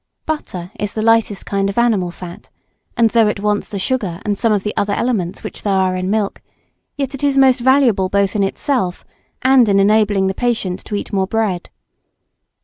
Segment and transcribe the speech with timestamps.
[0.25, 2.49] Butter is the lightest kind of animal fat,
[2.97, 5.95] and though it wants the sugar and some of the other elements which there are
[5.95, 6.41] in milk,
[6.97, 9.05] yet it is most valuable both in itself
[9.43, 11.69] and in enabling the patient to eat more bread.